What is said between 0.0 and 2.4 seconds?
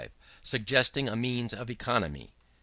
v. Suggestion as a Means of Economy.